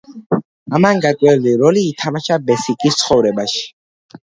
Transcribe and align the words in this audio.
ამან 0.77 1.01
გარკვეული 1.03 1.53
როლი 1.65 1.85
ითამაშა 1.91 2.41
ბესიკის 2.49 3.01
ცხოვრებაში. 3.05 3.65